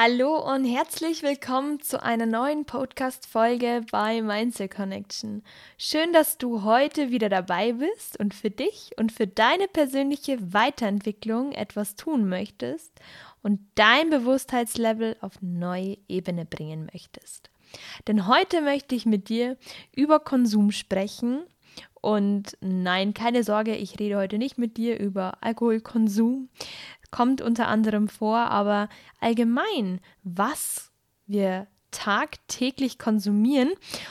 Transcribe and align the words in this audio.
Hallo 0.00 0.38
und 0.54 0.64
herzlich 0.64 1.24
willkommen 1.24 1.80
zu 1.80 2.00
einer 2.00 2.24
neuen 2.24 2.66
Podcast-Folge 2.66 3.84
bei 3.90 4.22
Mindset 4.22 4.70
Connection. 4.70 5.42
Schön, 5.76 6.12
dass 6.12 6.38
du 6.38 6.62
heute 6.62 7.10
wieder 7.10 7.28
dabei 7.28 7.72
bist 7.72 8.16
und 8.20 8.32
für 8.32 8.48
dich 8.48 8.92
und 8.96 9.10
für 9.10 9.26
deine 9.26 9.66
persönliche 9.66 10.52
Weiterentwicklung 10.54 11.50
etwas 11.50 11.96
tun 11.96 12.28
möchtest 12.28 12.92
und 13.42 13.58
dein 13.74 14.08
Bewusstheitslevel 14.10 15.16
auf 15.20 15.42
neue 15.42 15.98
Ebene 16.06 16.44
bringen 16.44 16.88
möchtest. 16.92 17.50
Denn 18.06 18.28
heute 18.28 18.60
möchte 18.60 18.94
ich 18.94 19.04
mit 19.04 19.28
dir 19.28 19.56
über 19.96 20.20
Konsum 20.20 20.70
sprechen 20.70 21.42
und 22.00 22.56
nein, 22.60 23.14
keine 23.14 23.42
Sorge, 23.42 23.74
ich 23.74 23.98
rede 23.98 24.16
heute 24.16 24.38
nicht 24.38 24.58
mit 24.58 24.76
dir 24.76 24.98
über 25.00 25.38
Alkoholkonsum, 25.40 26.48
kommt 27.10 27.40
unter 27.40 27.68
anderem 27.68 28.08
vor, 28.08 28.38
aber 28.38 28.88
allgemein, 29.20 30.00
was 30.22 30.90
wir 31.26 31.66
tagtäglich 31.90 32.98
konsumieren 32.98 33.70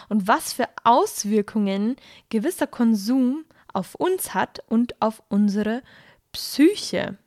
und 0.09 0.27
was 0.27 0.53
für 0.53 0.67
Auswirkungen 0.83 1.95
gewisser 2.29 2.67
Konsum 2.67 3.45
auf 3.71 3.95
uns 3.95 4.33
hat 4.33 4.63
und 4.67 4.99
auf 5.01 5.21
unsere 5.29 5.83
Psyche. 6.31 7.17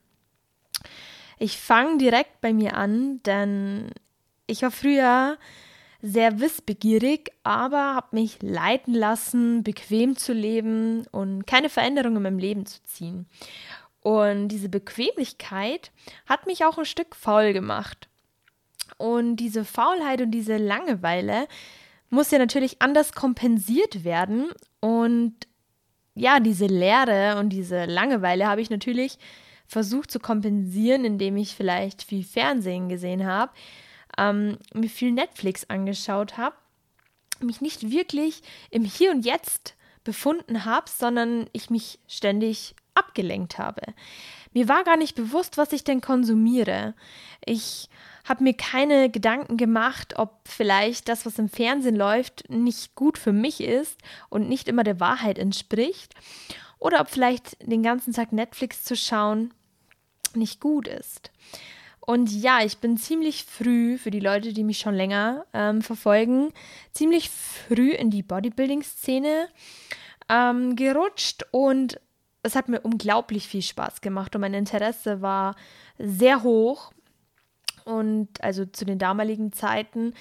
Ich 1.39 1.59
fange 1.59 1.99
direkt 1.99 2.41
bei 2.41 2.53
mir 2.53 2.77
an, 2.77 3.23
denn 3.23 3.93
ich 4.47 4.63
war 4.63 4.71
früher 4.71 5.39
sehr 6.03 6.41
wissbegierig, 6.41 7.31
aber 7.45 7.95
habe 7.95 8.17
mich 8.17 8.43
leiten 8.43 8.95
lassen, 8.95 9.63
bequem 9.63 10.17
zu 10.17 10.33
leben 10.33 11.07
und 11.13 11.47
keine 11.47 11.69
Veränderungen 11.69 12.17
in 12.17 12.23
meinem 12.23 12.39
Leben 12.39 12.67
zu 12.67 12.83
ziehen. 12.85 13.27
Und 14.03 14.49
diese 14.49 14.69
Bequemlichkeit 14.69 15.91
hat 16.27 16.47
mich 16.47 16.65
auch 16.65 16.79
ein 16.79 16.85
Stück 16.85 17.15
faul 17.15 17.53
gemacht. 17.53 18.09
Und 18.97 19.37
diese 19.37 19.65
Faulheit 19.65 20.21
und 20.21 20.31
diese 20.31 20.57
Langeweile 20.57 21.47
muss 22.09 22.31
ja 22.31 22.39
natürlich 22.39 22.83
anders 22.83 23.13
kompensiert 23.13 24.05
werden. 24.05 24.51
Und 24.81 25.35
ja, 26.15 26.41
diese 26.41 26.67
Leere 26.67 27.39
und 27.39 27.51
diese 27.51 27.85
Langeweile 27.85 28.47
habe 28.47 28.61
ich 28.61 28.71
natürlich 28.71 29.19
versucht 29.67 30.11
zu 30.11 30.19
kompensieren, 30.19 31.05
indem 31.05 31.37
ich 31.37 31.55
vielleicht 31.55 32.03
viel 32.03 32.25
Fernsehen 32.25 32.89
gesehen 32.89 33.25
habe, 33.25 33.53
ähm, 34.19 34.59
mir 34.75 34.91
viel 34.91 35.13
Netflix 35.13 35.65
angeschaut 35.71 36.37
habe, 36.37 36.57
mich 37.41 37.61
nicht 37.61 37.91
wirklich 37.91 38.43
im 38.71 38.85
Hier 38.85 39.13
und 39.13 39.25
Jetzt 39.25 39.77
befunden 40.03 40.65
habe, 40.65 40.91
sondern 40.91 41.49
ich 41.53 41.71
mich 41.71 42.01
ständig 42.09 42.75
abgelenkt 43.01 43.59
habe. 43.59 43.83
Mir 44.53 44.69
war 44.69 44.85
gar 44.85 44.97
nicht 44.97 45.17
bewusst, 45.17 45.59
was 45.59 45.73
ich 45.73 45.83
denn 45.85 46.01
konsumiere. 46.01 46.95
Ich 47.45 47.89
habe 48.25 48.45
mir 48.45 48.55
keine 48.55 49.11
Gedanken 49.11 49.57
gemacht, 49.57 50.15
ob 50.17 50.41
vielleicht 50.47 51.09
das, 51.09 51.27
was 51.27 51.39
im 51.39 51.49
Fernsehen 51.49 51.97
läuft, 51.97 52.49
nicht 52.49 52.95
gut 52.95 53.19
für 53.19 53.33
mich 53.33 53.61
ist 53.61 53.99
und 54.29 54.49
nicht 54.49 54.69
immer 54.69 54.85
der 54.85 55.01
Wahrheit 55.01 55.39
entspricht. 55.39 56.15
Oder 56.79 57.01
ob 57.01 57.09
vielleicht 57.09 57.57
den 57.61 57.83
ganzen 57.83 58.13
Tag 58.13 58.33
Netflix 58.33 58.85
zu 58.85 58.97
schauen 58.97 59.53
nicht 60.35 60.61
gut 60.61 60.87
ist. 60.87 61.31
Und 62.01 62.31
ja, 62.33 62.65
ich 62.65 62.79
bin 62.79 62.97
ziemlich 62.97 63.45
früh, 63.45 63.99
für 63.99 64.11
die 64.11 64.21
Leute, 64.21 64.53
die 64.53 64.65
mich 64.65 64.79
schon 64.79 64.95
länger 64.95 65.45
ähm, 65.53 65.83
verfolgen, 65.83 66.53
ziemlich 66.93 67.31
früh 67.31 67.91
in 67.91 68.11
die 68.11 68.23
Bodybuilding-Szene 68.23 69.49
ähm, 70.29 70.77
gerutscht 70.77 71.45
und 71.51 72.01
es 72.43 72.57
hat 72.57 72.69
mir 72.69 72.81
unglaublich 72.81 73.47
viel 73.47 73.63
Spaß 73.63 74.01
gemacht 74.01 74.35
und 74.35 74.41
mein 74.41 74.55
Interesse 74.55 75.23
war 75.23 75.57
sehr 75.99 76.43
hoch. 76.43 76.93
Und 77.85 78.43
also 78.43 78.67
zu 78.67 78.85
den 78.85 78.99
damaligen 78.99 79.53
Zeiten. 79.53 80.15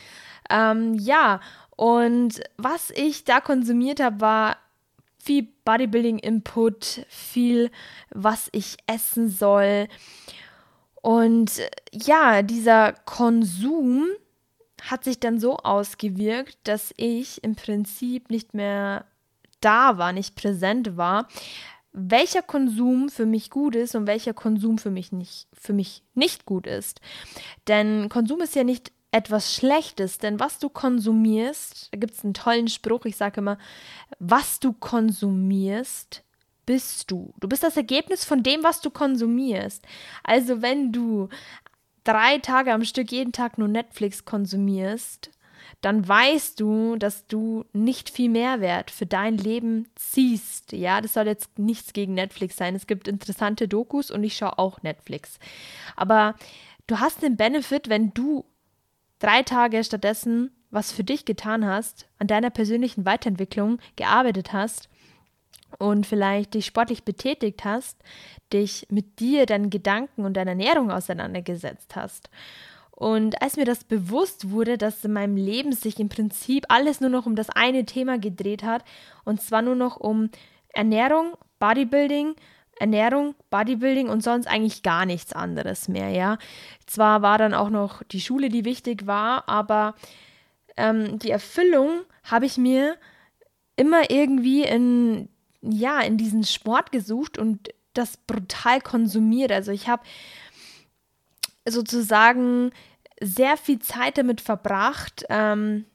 Ähm, 0.49 0.93
ja, 0.95 1.41
und 1.75 2.41
was 2.57 2.89
ich 2.91 3.25
da 3.25 3.41
konsumiert 3.41 3.99
habe, 3.99 4.21
war 4.21 4.57
viel 5.21 5.47
Bodybuilding-Input, 5.65 7.05
viel, 7.09 7.69
was 8.09 8.49
ich 8.53 8.77
essen 8.87 9.29
soll. 9.29 9.87
Und 11.01 11.61
ja, 11.91 12.41
dieser 12.41 12.93
Konsum 13.05 14.07
hat 14.81 15.03
sich 15.03 15.19
dann 15.19 15.39
so 15.39 15.57
ausgewirkt, 15.57 16.57
dass 16.63 16.93
ich 16.97 17.43
im 17.43 17.55
Prinzip 17.55 18.29
nicht 18.29 18.53
mehr 18.53 19.05
da 19.61 19.97
war, 19.97 20.13
nicht 20.13 20.35
präsent 20.35 20.97
war, 20.97 21.27
welcher 21.91 22.41
Konsum 22.41 23.09
für 23.09 23.25
mich 23.25 23.49
gut 23.49 23.75
ist 23.75 23.95
und 23.95 24.07
welcher 24.07 24.33
Konsum 24.33 24.77
für 24.77 24.91
mich 24.91 25.11
nicht, 25.11 25.47
für 25.53 25.73
mich 25.73 26.03
nicht 26.13 26.45
gut 26.45 26.67
ist. 26.67 27.01
Denn 27.67 28.09
Konsum 28.09 28.41
ist 28.41 28.55
ja 28.55 28.63
nicht 28.63 28.91
etwas 29.11 29.55
Schlechtes, 29.55 30.19
denn 30.19 30.39
was 30.39 30.59
du 30.59 30.69
konsumierst, 30.69 31.89
da 31.91 31.97
gibt 31.97 32.13
es 32.13 32.23
einen 32.23 32.35
tollen 32.35 32.67
Spruch, 32.67 33.05
ich 33.05 33.17
sage 33.17 33.41
immer, 33.41 33.57
was 34.19 34.59
du 34.59 34.71
konsumierst, 34.73 36.23
bist 36.67 37.09
du. 37.09 37.33
Du 37.39 37.49
bist 37.49 37.63
das 37.63 37.77
Ergebnis 37.77 38.23
von 38.25 38.43
dem, 38.43 38.63
was 38.63 38.81
du 38.81 38.91
konsumierst. 38.91 39.83
Also 40.23 40.61
wenn 40.61 40.91
du 40.91 41.27
drei 42.03 42.37
Tage 42.37 42.71
am 42.71 42.85
Stück 42.85 43.11
jeden 43.11 43.31
Tag 43.31 43.57
nur 43.57 43.67
Netflix 43.67 44.23
konsumierst, 44.23 45.31
dann 45.81 46.07
weißt 46.07 46.59
du, 46.59 46.95
dass 46.95 47.27
du 47.27 47.65
nicht 47.73 48.09
viel 48.09 48.29
Mehrwert 48.29 48.91
für 48.91 49.05
dein 49.05 49.37
Leben 49.37 49.87
ziehst. 49.95 50.71
Ja, 50.71 51.01
das 51.01 51.13
soll 51.13 51.27
jetzt 51.27 51.57
nichts 51.57 51.93
gegen 51.93 52.13
Netflix 52.13 52.57
sein. 52.57 52.75
Es 52.75 52.87
gibt 52.87 53.07
interessante 53.07 53.67
Dokus 53.67 54.11
und 54.11 54.23
ich 54.23 54.37
schaue 54.37 54.57
auch 54.57 54.81
Netflix. 54.81 55.39
Aber 55.95 56.35
du 56.87 56.99
hast 56.99 57.21
den 57.21 57.37
Benefit, 57.37 57.89
wenn 57.89 58.13
du 58.13 58.45
drei 59.19 59.43
Tage 59.43 59.83
stattdessen 59.83 60.51
was 60.71 60.91
für 60.91 61.03
dich 61.03 61.25
getan 61.25 61.65
hast, 61.65 62.07
an 62.19 62.27
deiner 62.27 62.49
persönlichen 62.49 63.05
Weiterentwicklung 63.05 63.79
gearbeitet 63.95 64.53
hast 64.53 64.89
und 65.77 66.05
vielleicht 66.05 66.53
dich 66.53 66.65
sportlich 66.65 67.03
betätigt 67.03 67.65
hast, 67.65 67.97
dich 68.53 68.87
mit 68.89 69.19
dir, 69.19 69.45
deinen 69.45 69.69
Gedanken 69.69 70.25
und 70.25 70.35
deiner 70.35 70.51
Ernährung 70.51 70.91
auseinandergesetzt 70.91 71.95
hast 71.95 72.29
und 72.99 73.41
als 73.41 73.55
mir 73.55 73.63
das 73.63 73.85
bewusst 73.85 74.51
wurde, 74.51 74.77
dass 74.77 75.05
in 75.05 75.13
meinem 75.13 75.37
Leben 75.37 75.71
sich 75.71 76.01
im 76.01 76.09
Prinzip 76.09 76.65
alles 76.67 76.99
nur 76.99 77.09
noch 77.09 77.25
um 77.25 77.33
das 77.33 77.49
eine 77.49 77.85
Thema 77.85 78.19
gedreht 78.19 78.61
hat, 78.61 78.83
und 79.23 79.41
zwar 79.41 79.61
nur 79.61 79.75
noch 79.75 79.95
um 79.95 80.29
Ernährung, 80.73 81.37
Bodybuilding, 81.59 82.35
Ernährung, 82.77 83.35
Bodybuilding 83.51 84.09
und 84.09 84.21
sonst 84.21 84.47
eigentlich 84.47 84.83
gar 84.83 85.05
nichts 85.05 85.31
anderes 85.31 85.87
mehr, 85.87 86.09
ja. 86.09 86.37
Zwar 86.87 87.21
war 87.21 87.37
dann 87.37 87.53
auch 87.53 87.69
noch 87.69 88.03
die 88.03 88.19
Schule, 88.19 88.49
die 88.49 88.65
wichtig 88.65 89.07
war, 89.07 89.47
aber 89.47 89.95
ähm, 90.75 91.19
die 91.19 91.31
Erfüllung 91.31 92.01
habe 92.23 92.47
ich 92.47 92.57
mir 92.57 92.97
immer 93.77 94.11
irgendwie 94.11 94.63
in, 94.63 95.29
ja, 95.61 96.01
in 96.01 96.17
diesen 96.17 96.43
Sport 96.43 96.91
gesucht 96.91 97.37
und 97.37 97.69
das 97.93 98.17
brutal 98.17 98.81
konsumiert. 98.81 99.53
Also 99.53 99.71
ich 99.71 99.87
habe 99.87 100.03
sozusagen 101.65 102.71
sehr 103.21 103.57
viel 103.57 103.79
Zeit 103.79 104.17
damit 104.17 104.41
verbracht, 104.41 105.25
ähm, 105.29 105.85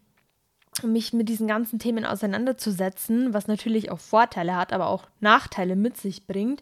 mich 0.82 1.12
mit 1.12 1.28
diesen 1.28 1.46
ganzen 1.46 1.78
Themen 1.78 2.04
auseinanderzusetzen, 2.04 3.32
was 3.32 3.46
natürlich 3.46 3.90
auch 3.90 4.00
Vorteile 4.00 4.56
hat, 4.56 4.72
aber 4.72 4.88
auch 4.88 5.04
Nachteile 5.20 5.76
mit 5.76 5.96
sich 5.96 6.26
bringt. 6.26 6.60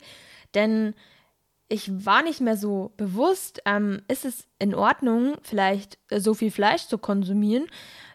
Denn 0.55 0.95
ich 1.69 1.91
war 2.05 2.23
nicht 2.23 2.41
mehr 2.41 2.57
so 2.57 2.93
bewusst, 2.99 3.63
ähm, 3.65 4.03
ist 4.09 4.27
es 4.27 4.47
in 4.59 4.75
Ordnung, 4.75 5.37
vielleicht 5.43 5.99
äh, 6.11 6.21
so 6.21 6.35
viel 6.35 6.51
Fleisch 6.51 6.87
zu 6.87 6.99
konsumieren? 6.99 7.67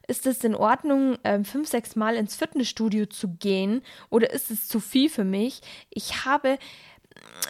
Ist 0.07 0.27
es 0.27 0.43
in 0.43 0.55
Ordnung, 0.55 1.17
äh, 1.23 1.43
fünf, 1.43 1.67
sechs 1.67 1.95
Mal 1.95 2.15
ins 2.15 2.35
Fitnessstudio 2.35 3.07
zu 3.07 3.29
gehen? 3.29 3.81
Oder 4.09 4.31
ist 4.31 4.51
es 4.51 4.67
zu 4.67 4.79
viel 4.79 5.09
für 5.09 5.23
mich? 5.23 5.61
Ich 5.89 6.23
habe 6.25 6.59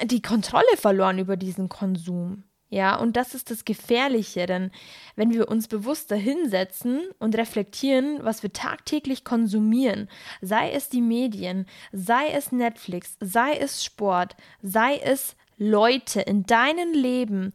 die 0.04 0.22
Kontrolle 0.22 0.78
verloren 0.78 1.20
über 1.20 1.36
diesen 1.36 1.68
Konsum. 1.68 2.44
Ja, 2.70 2.98
und 2.98 3.16
das 3.16 3.34
ist 3.34 3.50
das 3.50 3.64
Gefährliche, 3.64 4.46
denn 4.46 4.72
wenn 5.16 5.32
wir 5.32 5.48
uns 5.48 5.70
bewusster 5.70 6.18
hinsetzen 6.18 7.02
und 7.18 7.38
reflektieren, 7.38 8.20
was 8.24 8.44
wir 8.44 8.52
tagtäglich 8.52 9.24
konsumieren, 9.24 10.10
sei 10.42 10.72
es 10.72 10.90
die 10.90 11.02
Medien, 11.02 11.66
sei 11.94 12.28
es 12.30 12.52
Netflix, 12.52 13.16
sei 13.22 13.54
es 13.54 13.86
Sport, 13.86 14.36
sei 14.62 14.98
es 14.98 15.38
Leute 15.58 16.20
in 16.22 16.46
deinem 16.46 16.92
Leben, 16.94 17.54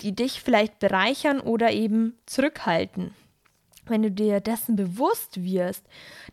die 0.00 0.14
dich 0.14 0.42
vielleicht 0.42 0.80
bereichern 0.80 1.40
oder 1.40 1.72
eben 1.72 2.18
zurückhalten. 2.26 3.14
Wenn 3.86 4.02
du 4.02 4.10
dir 4.10 4.40
dessen 4.40 4.74
bewusst 4.74 5.42
wirst, 5.42 5.84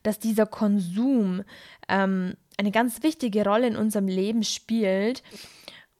dass 0.02 0.20
dieser 0.20 0.46
Konsum 0.48 1.44
ähm, 1.88 2.36
eine 2.58 2.72
ganz 2.72 3.04
wichtige 3.04 3.46
Rolle 3.46 3.68
in 3.68 3.76
unserem 3.78 4.08
Leben 4.08 4.44
spielt 4.44 5.24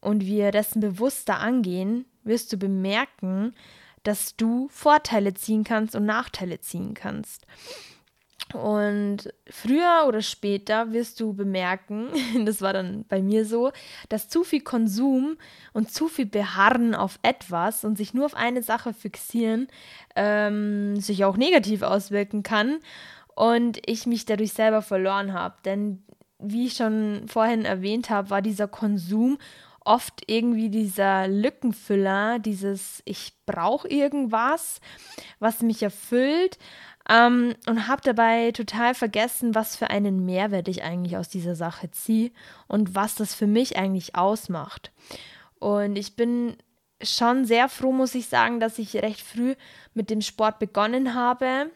und 0.02 0.26
wir 0.26 0.52
dessen 0.52 0.82
bewusster 0.82 1.40
angehen, 1.40 2.06
wirst 2.26 2.52
du 2.52 2.58
bemerken, 2.58 3.54
dass 4.04 4.36
du 4.36 4.68
Vorteile 4.70 5.34
ziehen 5.34 5.64
kannst 5.64 5.96
und 5.96 6.06
Nachteile 6.06 6.60
ziehen 6.60 6.94
kannst. 6.94 7.46
Und 8.54 9.34
früher 9.50 10.06
oder 10.08 10.22
später 10.22 10.94
wirst 10.94 11.20
du 11.20 11.34
bemerken, 11.34 12.10
das 12.46 12.62
war 12.62 12.74
dann 12.74 13.04
bei 13.10 13.22
mir 13.22 13.46
so, 13.46 13.72
dass 14.10 14.30
zu 14.30 14.44
viel 14.44 14.62
Konsum 14.62 15.38
und 15.74 15.92
zu 15.92 16.08
viel 16.08 16.28
Beharren 16.28 16.94
auf 16.94 17.20
etwas 17.24 17.84
und 17.84 17.98
sich 17.98 18.14
nur 18.14 18.26
auf 18.26 18.36
eine 18.36 18.62
Sache 18.62 18.94
fixieren 18.94 19.68
ähm, 20.16 20.96
sich 20.98 21.26
auch 21.26 21.38
negativ 21.38 21.82
auswirken 21.82 22.44
kann 22.44 22.80
und 23.36 23.80
ich 23.86 24.06
mich 24.06 24.26
dadurch 24.26 24.54
selber 24.54 24.82
verloren 24.82 25.34
habe. 25.34 25.56
Denn 25.66 26.04
wie 26.40 26.68
ich 26.68 26.74
schon 26.74 27.28
vorhin 27.28 27.66
erwähnt 27.66 28.10
habe, 28.10 28.30
war 28.30 28.42
dieser 28.42 28.68
Konsum 28.68 29.38
oft 29.86 30.24
irgendwie 30.28 30.70
dieser 30.70 31.28
Lückenfüller, 31.28 32.40
dieses 32.40 33.02
ich 33.06 33.34
brauche 33.46 33.88
irgendwas, 33.88 34.82
was 35.40 35.62
mich 35.62 35.82
erfüllt, 35.84 36.58
ähm, 37.10 37.56
und 37.68 37.88
habe 37.88 38.02
dabei 38.04 38.52
total 38.52 38.96
vergessen, 38.96 39.56
was 39.56 39.76
für 39.76 39.90
einen 39.90 40.26
Mehrwert 40.26 40.68
ich 40.68 40.84
eigentlich 40.84 41.18
aus 41.18 41.30
dieser 41.30 41.56
Sache 41.56 41.92
ziehe 41.92 42.32
und 42.68 42.96
was 42.96 43.16
das 43.16 43.36
für 43.36 43.48
mich 43.48 43.78
eigentlich 43.78 44.16
ausmacht. 44.16 44.92
Und 45.60 45.98
ich 45.98 46.16
bin 46.16 46.58
schon 47.02 47.46
sehr 47.46 47.70
froh, 47.70 47.92
muss 47.92 48.16
ich 48.16 48.28
sagen, 48.28 48.60
dass 48.60 48.80
ich 48.80 48.96
recht 48.96 49.22
früh 49.22 49.56
mit 49.94 50.10
dem 50.10 50.22
Sport 50.22 50.60
begonnen 50.60 51.14
habe. 51.14 51.70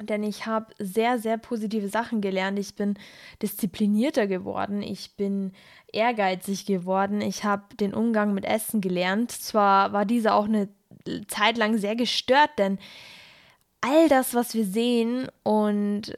Denn 0.00 0.22
ich 0.22 0.46
habe 0.46 0.72
sehr, 0.78 1.18
sehr 1.18 1.36
positive 1.36 1.88
Sachen 1.88 2.22
gelernt. 2.22 2.58
Ich 2.58 2.74
bin 2.74 2.94
disziplinierter 3.42 4.26
geworden. 4.26 4.82
Ich 4.82 5.16
bin 5.16 5.52
ehrgeizig 5.92 6.64
geworden. 6.64 7.20
Ich 7.20 7.44
habe 7.44 7.76
den 7.76 7.92
Umgang 7.92 8.32
mit 8.32 8.46
Essen 8.46 8.80
gelernt. 8.80 9.30
Zwar 9.32 9.92
war 9.92 10.06
dieser 10.06 10.34
auch 10.34 10.46
eine 10.46 10.68
Zeit 11.28 11.58
lang 11.58 11.76
sehr 11.76 11.96
gestört, 11.96 12.50
denn 12.58 12.78
all 13.80 14.08
das, 14.08 14.34
was 14.34 14.54
wir 14.54 14.64
sehen 14.64 15.28
und 15.42 16.14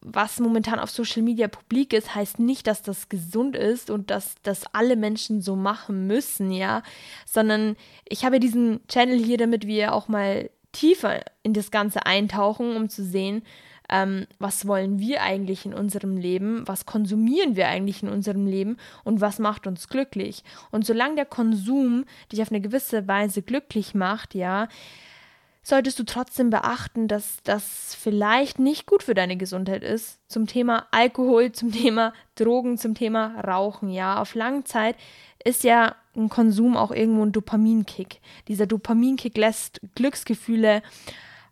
was 0.00 0.40
momentan 0.40 0.80
auf 0.80 0.90
Social 0.90 1.22
Media 1.22 1.48
publik 1.48 1.92
ist, 1.92 2.14
heißt 2.14 2.38
nicht, 2.40 2.66
dass 2.66 2.82
das 2.82 3.08
gesund 3.08 3.56
ist 3.56 3.88
und 3.88 4.10
dass 4.10 4.34
das 4.42 4.64
alle 4.72 4.96
Menschen 4.96 5.40
so 5.42 5.54
machen 5.54 6.06
müssen, 6.06 6.50
ja, 6.50 6.82
sondern 7.24 7.76
ich 8.08 8.24
habe 8.24 8.40
diesen 8.40 8.80
Channel 8.88 9.22
hier, 9.22 9.38
damit 9.38 9.66
wir 9.66 9.94
auch 9.94 10.08
mal 10.08 10.50
tiefer 10.72 11.20
in 11.42 11.52
das 11.52 11.70
Ganze 11.70 12.06
eintauchen, 12.06 12.76
um 12.76 12.88
zu 12.88 13.04
sehen, 13.04 13.42
ähm, 13.88 14.26
was 14.38 14.66
wollen 14.66 14.98
wir 14.98 15.22
eigentlich 15.22 15.66
in 15.66 15.74
unserem 15.74 16.16
Leben, 16.16 16.66
was 16.66 16.86
konsumieren 16.86 17.56
wir 17.56 17.68
eigentlich 17.68 18.02
in 18.02 18.08
unserem 18.08 18.46
Leben 18.46 18.78
und 19.04 19.20
was 19.20 19.38
macht 19.38 19.66
uns 19.66 19.88
glücklich. 19.88 20.44
Und 20.70 20.86
solange 20.86 21.16
der 21.16 21.26
Konsum 21.26 22.04
dich 22.32 22.40
auf 22.40 22.50
eine 22.50 22.60
gewisse 22.60 23.06
Weise 23.06 23.42
glücklich 23.42 23.94
macht, 23.94 24.34
ja, 24.34 24.68
solltest 25.62 25.98
du 25.98 26.04
trotzdem 26.04 26.50
beachten, 26.50 27.06
dass 27.06 27.42
das 27.44 27.94
vielleicht 27.94 28.58
nicht 28.58 28.86
gut 28.86 29.02
für 29.02 29.14
deine 29.14 29.36
Gesundheit 29.36 29.84
ist. 29.84 30.18
Zum 30.28 30.46
Thema 30.46 30.86
Alkohol, 30.90 31.52
zum 31.52 31.70
Thema 31.70 32.12
Drogen, 32.34 32.78
zum 32.78 32.94
Thema 32.94 33.40
Rauchen. 33.40 33.90
Ja, 33.90 34.20
auf 34.20 34.34
lange 34.34 34.64
Zeit 34.64 34.96
ist 35.44 35.64
ja 35.64 35.94
ein 36.16 36.28
Konsum 36.28 36.76
auch 36.76 36.90
irgendwo 36.90 37.24
ein 37.24 37.32
Dopaminkick. 37.32 38.20
Dieser 38.48 38.66
Dopaminkick 38.66 39.36
lässt 39.36 39.80
Glücksgefühle 39.94 40.82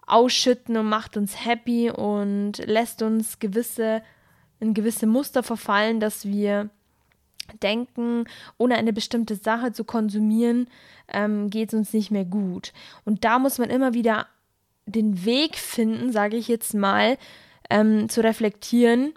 ausschütten 0.07 0.77
und 0.77 0.89
macht 0.89 1.17
uns 1.17 1.45
happy 1.45 1.91
und 1.91 2.59
lässt 2.67 3.03
uns 3.03 3.39
gewisse 3.39 4.03
in 4.61 4.75
gewisse 4.75 5.07
Muster 5.07 5.43
verfallen, 5.43 6.01
dass 6.01 6.27
wir 6.27 6.69
denken, 7.63 8.25
ohne 8.59 8.77
eine 8.77 8.93
bestimmte 8.93 9.35
Sache 9.35 9.73
zu 9.73 9.85
konsumieren, 9.85 10.69
ähm, 11.09 11.51
geht 11.51 11.71
es 11.71 11.75
uns 11.75 11.93
nicht 11.93 12.11
mehr 12.11 12.25
gut. 12.25 12.73
Und 13.05 13.25
da 13.25 13.39
muss 13.39 13.59
man 13.59 13.71
immer 13.71 13.95
wieder 13.95 14.29
den 14.87 15.25
Weg 15.25 15.57
finden, 15.57 16.13
sage 16.13 16.37
ich 16.37 16.47
jetzt 16.47 16.75
mal, 16.75 17.19
ähm, 17.71 18.09
zu 18.09 18.23
reflektieren. 18.23 19.15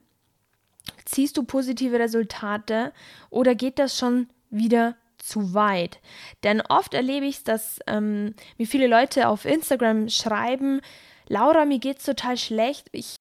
Ziehst 1.06 1.38
du 1.38 1.44
positive 1.44 2.00
Resultate 2.00 2.92
oder 3.30 3.54
geht 3.54 3.78
das 3.80 3.98
schon 3.98 4.28
wieder 4.50 4.96
zu 5.24 5.54
weit? 5.54 6.00
Denn 6.44 6.62
oft 6.62 6.94
erlebe 6.94 7.26
ich 7.26 7.38
es, 7.38 7.44
dass 7.44 7.80
ähm, 7.88 8.36
mir 8.58 8.68
viele 8.68 8.88
Leute 8.88 9.28
auf 9.28 9.46
Instagram 9.46 10.10
schreiben, 10.10 10.82
Laura, 11.28 11.66
mir 11.66 11.80
geht's 11.80 12.06
total 12.06 12.38
schlecht. 12.38 12.90
Ich 12.92 13.18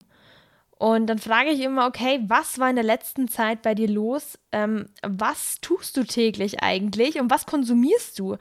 und 0.83 1.07
dann 1.07 1.19
frage 1.19 1.51
ich 1.51 1.61
immer, 1.61 1.87
okay, 1.87 2.25
was 2.27 2.59
war 2.59 2.69
in 2.69 2.75
der 2.75 2.85
letzten 2.85 3.29
Zeit 3.29 3.63
bei 3.63 3.73
dir 3.73 3.89
los? 3.89 4.37
Ähm, 4.51 4.87
was 5.05 5.61
tust 5.61 5.97
du 5.97 6.03
täglich 6.03 6.61
eigentlich 6.61 7.21
und 7.21 7.31
was 7.31 7.47
konsumierst 7.47 8.19
du? 8.19 8.37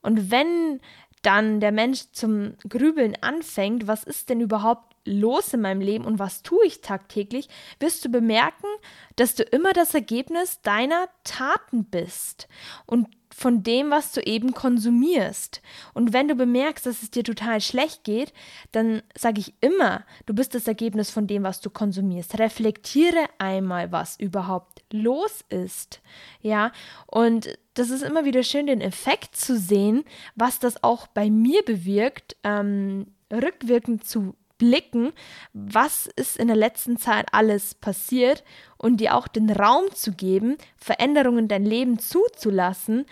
Und 0.00 0.30
wenn 0.30 0.80
dann 1.24 1.60
der 1.60 1.72
Mensch 1.72 2.04
zum 2.12 2.54
Grübeln 2.68 3.16
anfängt, 3.20 3.86
was 3.86 4.04
ist 4.04 4.28
denn 4.28 4.40
überhaupt 4.40 4.94
los 5.04 5.52
in 5.52 5.60
meinem 5.60 5.80
Leben 5.80 6.04
und 6.04 6.18
was 6.18 6.42
tue 6.42 6.64
ich 6.66 6.80
tagtäglich, 6.80 7.48
wirst 7.80 8.04
du 8.04 8.08
bemerken, 8.08 8.66
dass 9.16 9.34
du 9.34 9.42
immer 9.42 9.72
das 9.72 9.94
Ergebnis 9.94 10.60
deiner 10.62 11.08
Taten 11.24 11.84
bist. 11.84 12.48
Und 12.86 13.08
von 13.34 13.64
dem, 13.64 13.90
was 13.90 14.12
du 14.12 14.20
eben 14.20 14.54
konsumierst. 14.54 15.60
Und 15.92 16.12
wenn 16.12 16.28
du 16.28 16.36
bemerkst, 16.36 16.86
dass 16.86 17.02
es 17.02 17.10
dir 17.10 17.24
total 17.24 17.60
schlecht 17.60 18.04
geht, 18.04 18.32
dann 18.70 19.02
sage 19.16 19.40
ich 19.40 19.54
immer, 19.60 20.04
du 20.26 20.34
bist 20.34 20.54
das 20.54 20.68
Ergebnis 20.68 21.10
von 21.10 21.26
dem, 21.26 21.42
was 21.42 21.60
du 21.60 21.68
konsumierst. 21.68 22.38
Reflektiere 22.38 23.26
einmal, 23.38 23.90
was 23.90 24.18
überhaupt 24.20 24.84
los 24.92 25.44
ist. 25.48 26.00
Ja, 26.42 26.70
und 27.06 27.58
das 27.74 27.90
ist 27.90 28.02
immer 28.02 28.24
wieder 28.24 28.44
schön, 28.44 28.68
den 28.68 28.80
Effekt 28.80 29.34
zu 29.34 29.58
sehen, 29.58 30.04
was 30.36 30.60
das 30.60 30.84
auch 30.84 31.08
bei 31.08 31.28
mir 31.28 31.62
bewirkt, 31.64 32.36
ähm, 32.44 33.06
rückwirkend 33.32 34.06
zu 34.06 34.36
blicken, 34.58 35.12
was 35.52 36.06
ist 36.06 36.36
in 36.36 36.46
der 36.48 36.56
letzten 36.56 36.96
Zeit 36.96 37.26
alles 37.32 37.74
passiert 37.74 38.44
und 38.76 38.98
dir 38.98 39.14
auch 39.14 39.28
den 39.28 39.50
Raum 39.50 39.84
zu 39.94 40.12
geben, 40.12 40.56
Veränderungen 40.76 41.40
in 41.40 41.48
dein 41.48 41.64
Leben 41.64 41.98
zuzulassen, 41.98 43.06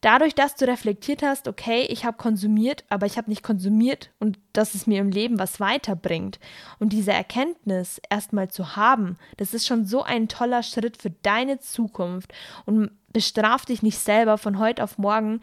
dadurch, 0.00 0.34
dass 0.34 0.54
du 0.54 0.66
reflektiert 0.66 1.22
hast, 1.22 1.48
okay, 1.48 1.86
ich 1.88 2.04
habe 2.04 2.16
konsumiert, 2.16 2.84
aber 2.88 3.06
ich 3.06 3.16
habe 3.16 3.30
nicht 3.30 3.42
konsumiert 3.42 4.10
und 4.18 4.38
dass 4.52 4.74
es 4.74 4.86
mir 4.86 5.00
im 5.00 5.10
Leben 5.10 5.38
was 5.38 5.60
weiterbringt. 5.60 6.38
Und 6.78 6.92
diese 6.92 7.12
Erkenntnis 7.12 8.00
erstmal 8.10 8.48
zu 8.48 8.76
haben, 8.76 9.16
das 9.36 9.54
ist 9.54 9.66
schon 9.66 9.86
so 9.86 10.02
ein 10.02 10.28
toller 10.28 10.62
Schritt 10.62 11.00
für 11.00 11.10
deine 11.10 11.58
Zukunft 11.58 12.32
und 12.64 12.90
bestraf 13.12 13.64
dich 13.64 13.82
nicht 13.82 13.98
selber 13.98 14.38
von 14.38 14.58
heute 14.58 14.84
auf 14.84 14.98
morgen 14.98 15.40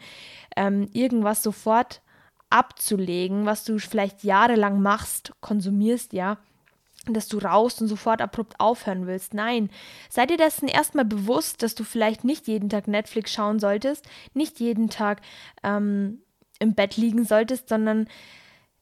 ähm, 0.56 0.88
irgendwas 0.92 1.42
sofort 1.42 2.00
abzulegen, 2.50 3.46
was 3.46 3.64
du 3.64 3.78
vielleicht 3.78 4.24
jahrelang 4.24 4.80
machst, 4.80 5.32
konsumierst, 5.40 6.12
ja, 6.12 6.38
dass 7.06 7.28
du 7.28 7.38
raus 7.38 7.80
und 7.80 7.88
sofort 7.88 8.20
abrupt 8.20 8.58
aufhören 8.58 9.06
willst. 9.06 9.34
Nein, 9.34 9.70
sei 10.08 10.26
dir 10.26 10.36
dessen 10.36 10.68
erstmal 10.68 11.04
bewusst, 11.04 11.62
dass 11.62 11.74
du 11.74 11.84
vielleicht 11.84 12.24
nicht 12.24 12.48
jeden 12.48 12.68
Tag 12.68 12.88
Netflix 12.88 13.32
schauen 13.32 13.58
solltest, 13.58 14.06
nicht 14.34 14.60
jeden 14.60 14.88
Tag 14.90 15.20
ähm, 15.62 16.20
im 16.58 16.74
Bett 16.74 16.96
liegen 16.96 17.24
solltest, 17.24 17.68
sondern 17.68 18.08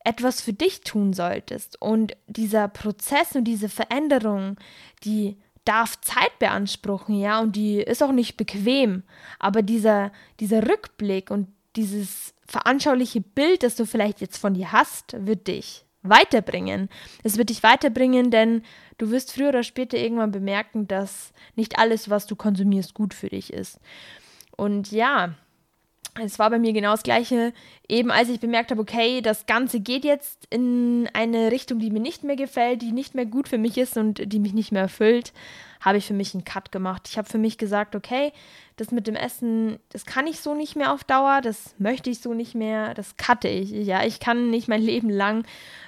etwas 0.04 0.40
für 0.40 0.52
dich 0.52 0.82
tun 0.82 1.12
solltest. 1.12 1.80
Und 1.80 2.16
dieser 2.26 2.68
Prozess 2.68 3.34
und 3.34 3.44
diese 3.44 3.68
Veränderung, 3.68 4.56
die 5.02 5.38
darf 5.64 5.98
Zeit 6.02 6.38
beanspruchen, 6.38 7.18
ja, 7.18 7.40
und 7.40 7.56
die 7.56 7.78
ist 7.78 8.02
auch 8.02 8.12
nicht 8.12 8.36
bequem. 8.36 9.02
Aber 9.38 9.62
dieser, 9.62 10.12
dieser 10.40 10.68
Rückblick 10.68 11.30
und 11.30 11.48
dieses 11.74 12.33
veranschauliche 12.46 13.20
Bild, 13.20 13.62
das 13.62 13.76
du 13.76 13.86
vielleicht 13.86 14.20
jetzt 14.20 14.38
von 14.38 14.54
dir 14.54 14.72
hast, 14.72 15.14
wird 15.26 15.46
dich 15.48 15.84
weiterbringen. 16.02 16.88
Es 17.22 17.38
wird 17.38 17.50
dich 17.50 17.62
weiterbringen, 17.62 18.30
denn 18.30 18.62
du 18.98 19.10
wirst 19.10 19.32
früher 19.32 19.48
oder 19.48 19.62
später 19.62 19.96
irgendwann 19.96 20.30
bemerken, 20.30 20.86
dass 20.86 21.32
nicht 21.56 21.78
alles, 21.78 22.10
was 22.10 22.26
du 22.26 22.36
konsumierst, 22.36 22.94
gut 22.94 23.14
für 23.14 23.30
dich 23.30 23.52
ist. 23.52 23.80
Und 24.56 24.92
ja, 24.92 25.34
es 26.22 26.38
war 26.38 26.50
bei 26.50 26.58
mir 26.58 26.72
genau 26.72 26.92
das 26.92 27.02
Gleiche. 27.02 27.52
Eben 27.88 28.10
als 28.10 28.28
ich 28.28 28.38
bemerkt 28.38 28.70
habe, 28.70 28.80
okay, 28.80 29.20
das 29.20 29.46
Ganze 29.46 29.80
geht 29.80 30.04
jetzt 30.04 30.46
in 30.50 31.08
eine 31.12 31.50
Richtung, 31.50 31.80
die 31.80 31.90
mir 31.90 32.00
nicht 32.00 32.22
mehr 32.22 32.36
gefällt, 32.36 32.82
die 32.82 32.92
nicht 32.92 33.14
mehr 33.14 33.26
gut 33.26 33.48
für 33.48 33.58
mich 33.58 33.78
ist 33.78 33.96
und 33.96 34.32
die 34.32 34.38
mich 34.38 34.52
nicht 34.52 34.70
mehr 34.70 34.82
erfüllt, 34.82 35.32
habe 35.84 35.98
ich 35.98 36.06
für 36.06 36.14
mich 36.14 36.34
einen 36.34 36.44
Cut 36.44 36.72
gemacht. 36.72 37.06
Ich 37.10 37.18
habe 37.18 37.28
für 37.28 37.36
mich 37.36 37.58
gesagt, 37.58 37.94
okay, 37.94 38.32
das 38.76 38.90
mit 38.90 39.06
dem 39.06 39.16
Essen, 39.16 39.78
das 39.90 40.06
kann 40.06 40.26
ich 40.26 40.40
so 40.40 40.54
nicht 40.54 40.76
mehr 40.76 40.92
auf 40.92 41.04
Dauer, 41.04 41.42
das 41.42 41.74
möchte 41.78 42.08
ich 42.08 42.20
so 42.20 42.32
nicht 42.32 42.54
mehr, 42.54 42.94
das 42.94 43.18
cutte 43.18 43.48
ich. 43.48 43.70
Ja, 43.70 44.02
ich 44.04 44.18
kann 44.18 44.50
nicht 44.50 44.66
mein 44.66 44.80
Leben 44.82 45.10
lang 45.10 45.44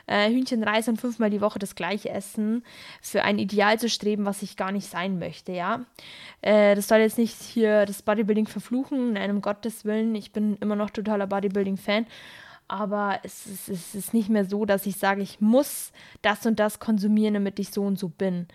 äh, 0.06 0.28
Hühnchenreis 0.28 0.86
und 0.88 1.00
fünfmal 1.00 1.30
die 1.30 1.40
Woche 1.40 1.58
das 1.58 1.74
gleiche 1.74 2.10
essen, 2.10 2.62
für 3.00 3.22
ein 3.22 3.38
Ideal 3.38 3.78
zu 3.80 3.88
streben, 3.88 4.26
was 4.26 4.42
ich 4.42 4.56
gar 4.56 4.70
nicht 4.70 4.88
sein 4.88 5.18
möchte, 5.18 5.52
ja. 5.52 5.86
Äh, 6.42 6.74
das 6.74 6.88
soll 6.88 6.98
jetzt 6.98 7.18
nicht 7.18 7.40
hier 7.40 7.86
das 7.86 8.02
Bodybuilding 8.02 8.46
verfluchen, 8.46 9.14
nein, 9.14 9.30
um 9.30 9.40
Gottes 9.40 9.86
Willen, 9.86 10.14
ich 10.14 10.32
bin 10.32 10.58
immer 10.58 10.76
noch 10.76 10.90
totaler 10.90 11.26
Bodybuilding-Fan, 11.26 12.06
aber 12.68 13.20
es 13.22 13.46
ist, 13.46 13.68
es 13.70 13.94
ist 13.94 14.14
nicht 14.14 14.28
mehr 14.28 14.44
so, 14.44 14.66
dass 14.66 14.84
ich 14.84 14.96
sage, 14.96 15.22
ich 15.22 15.40
muss 15.40 15.92
das 16.20 16.44
und 16.44 16.60
das 16.60 16.80
konsumieren, 16.80 17.34
damit 17.34 17.58
ich 17.58 17.70
so 17.70 17.82
und 17.82 17.98
so 17.98 18.08
bin. 18.08 18.46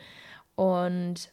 Und 0.62 1.32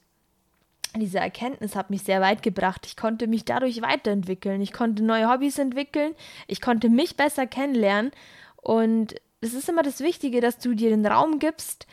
diese 0.97 1.19
Erkenntnis 1.19 1.77
hat 1.77 1.91
mich 1.91 2.03
sehr 2.03 2.23
weit 2.23 2.43
gebracht. 2.43 2.87
Ich 2.87 2.97
konnte 2.97 3.27
mich 3.27 3.45
dadurch 3.45 3.83
weiterentwickeln. 3.83 4.63
Ich 4.63 4.73
konnte 4.73 5.05
neue 5.05 5.31
Hobbys 5.31 5.59
entwickeln. 5.59 6.15
Ich 6.47 6.63
konnte 6.63 6.89
mich 6.89 7.15
besser 7.15 7.47
kennenlernen. 7.47 8.11
Und 8.57 9.17
es 9.43 9.53
ist 9.53 9.69
immer 9.69 9.83
das 9.83 10.01
Wichtige, 10.01 10.41
dass 10.41 10.57
du 10.57 10.73
dir 10.73 10.89
den 10.89 11.05
Raum 11.05 11.41
gibst, 11.41 11.87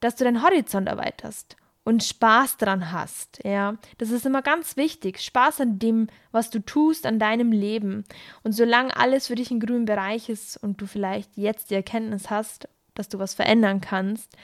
dass 0.00 0.16
du 0.16 0.24
deinen 0.24 0.42
Horizont 0.42 0.86
erweiterst 0.86 1.56
und 1.82 2.04
Spaß 2.04 2.58
dran 2.58 2.92
hast. 2.92 3.42
Ja, 3.42 3.78
das 3.96 4.10
ist 4.10 4.26
immer 4.26 4.42
ganz 4.42 4.76
wichtig. 4.76 5.18
Spaß 5.20 5.62
an 5.62 5.78
dem, 5.78 6.08
was 6.30 6.50
du 6.50 6.58
tust, 6.58 7.06
an 7.06 7.18
deinem 7.18 7.52
Leben. 7.52 8.04
Und 8.42 8.52
solange 8.52 8.94
alles 8.94 9.28
für 9.28 9.34
dich 9.34 9.50
im 9.50 9.60
grünen 9.60 9.86
Bereich 9.86 10.28
ist 10.28 10.58
und 10.58 10.82
du 10.82 10.86
vielleicht 10.86 11.38
jetzt 11.38 11.70
die 11.70 11.74
Erkenntnis 11.74 12.28
hast, 12.28 12.68
dass 12.92 13.08
du 13.08 13.18
was 13.18 13.32
verändern 13.32 13.80
kannst, 13.80 14.36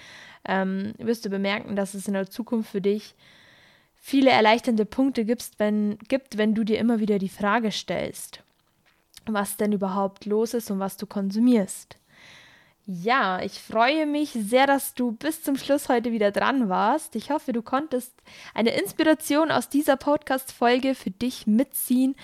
ähm, 0.49 0.95
wirst 0.99 1.25
du 1.25 1.31
bemerken, 1.31 1.77
dass 1.77 1.95
es 1.95 2.09
in 2.09 2.15
der 2.15 2.29
Zukunft 2.29 2.71
für 2.71 2.81
dich 2.81 3.15
viele 3.95 4.31
erleichternde 4.31 4.85
Punkte 4.85 5.25
gibt 5.25 5.51
wenn, 5.59 5.99
gibt, 6.09 6.39
wenn 6.39 6.55
du 6.55 6.65
dir 6.65 6.79
immer 6.79 6.99
wieder 6.99 7.19
die 7.19 7.29
Frage 7.29 7.71
stellst, 7.71 8.43
was 9.27 9.57
denn 9.57 9.73
überhaupt 9.73 10.25
los 10.25 10.55
ist 10.55 10.71
und 10.71 10.79
was 10.79 10.97
du 10.97 11.07
konsumierst. 11.07 11.97
Ja, 12.91 13.43
ich 13.43 13.61
freue 13.61 14.07
mich 14.07 14.31
sehr, 14.31 14.67
dass 14.67 14.95
du 14.95 15.13
bis 15.13 15.43
zum 15.43 15.59
Schluss 15.59 15.91
heute 15.91 16.11
wieder 16.11 16.31
dran 16.31 16.71
warst. 16.71 17.17
Ich 17.17 17.31
hoffe, 17.31 17.53
du 17.53 17.61
konntest 17.61 18.15
eine 18.55 18.71
Inspiration 18.81 19.51
aus 19.51 19.69
dieser 19.69 19.99
Podcast-Folge 19.99 20.95
für 20.95 21.11
dich 21.11 21.47
mitziehen. 21.47 22.17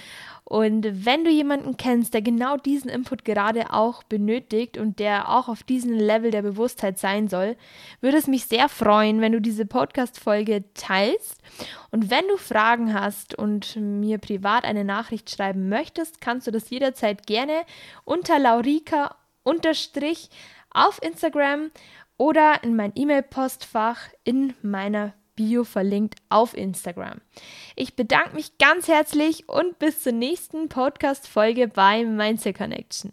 Und 0.43 1.05
wenn 1.05 1.23
du 1.23 1.31
jemanden 1.31 1.77
kennst, 1.77 2.15
der 2.15 2.23
genau 2.23 2.57
diesen 2.57 2.89
Input 2.89 3.27
gerade 3.27 3.75
auch 3.75 4.05
benötigt 4.05 4.79
und 4.79 5.01
der 5.01 5.29
auch 5.29 5.49
auf 5.49 5.65
diesem 5.65 5.93
Level 5.93 6.31
der 6.31 6.41
Bewusstheit 6.41 6.99
sein 6.99 7.29
soll, 7.29 7.57
würde 8.01 8.17
es 8.17 8.27
mich 8.27 8.47
sehr 8.47 8.71
freuen, 8.71 9.21
wenn 9.21 9.33
du 9.33 9.43
diese 9.43 9.67
Podcast-Folge 9.67 10.65
teilst. 10.73 11.43
Und 11.91 12.09
wenn 12.09 12.27
du 12.29 12.39
Fragen 12.39 12.95
hast 12.95 13.35
und 13.35 13.77
mir 13.77 14.17
privat 14.17 14.65
eine 14.65 14.87
Nachricht 14.87 15.29
schreiben 15.29 15.69
möchtest, 15.69 16.23
kannst 16.23 16.47
du 16.47 16.51
das 16.51 16.71
jederzeit 16.71 17.27
gerne 17.27 17.67
unter 18.07 18.39
Laurika 18.39 19.15
unterstrich 19.45 20.29
auf 20.71 21.01
Instagram 21.03 21.71
oder 22.17 22.63
in 22.63 22.77
mein 22.77 22.93
E-Mail-Postfach 22.95 24.09
in 24.25 24.55
meiner 24.63 25.15
Bio 25.37 25.65
verlinkt 25.65 26.17
auf 26.29 26.57
Instagram. 26.57 27.21
Ich 27.77 27.97
bedanke 27.97 28.35
mich 28.35 28.59
ganz 28.59 28.89
herzlich 28.89 29.49
und 29.49 29.79
bis 29.79 30.01
zur 30.01 30.13
nächsten 30.13 30.69
Podcast-Folge 30.69 31.69
bei 31.69 32.05
Mindset 32.05 32.57
Connection. 32.57 33.13